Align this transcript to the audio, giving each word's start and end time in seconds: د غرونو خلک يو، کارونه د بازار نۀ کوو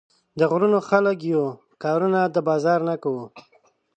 د 0.39 0.41
غرونو 0.51 0.79
خلک 0.89 1.17
يو، 1.31 1.45
کارونه 1.83 2.19
د 2.25 2.37
بازار 2.47 2.79
نۀ 2.87 2.95
کوو 3.03 3.25